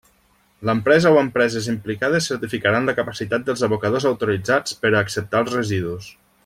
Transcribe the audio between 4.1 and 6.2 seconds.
autoritzats per a acceptar els residus.